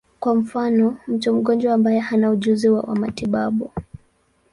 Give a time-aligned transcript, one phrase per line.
[0.19, 3.69] Kwa mfano, mtu mgonjwa ambaye hana ujuzi wa matibabu.